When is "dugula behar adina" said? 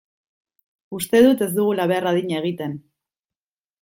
1.59-2.43